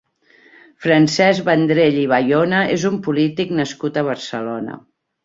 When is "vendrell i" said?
1.49-2.05